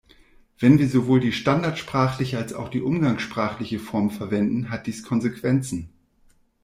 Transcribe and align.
Wenn 0.57 0.79
wir 0.79 0.89
sowohl 0.89 1.19
die 1.19 1.31
standardsprachliche 1.31 2.39
als 2.39 2.53
auch 2.53 2.69
die 2.69 2.81
umgangssprachliche 2.81 3.77
Form 3.77 4.09
verwenden, 4.09 4.71
hat 4.71 4.87
dies 4.87 5.03
Konsequenzen. 5.03 5.89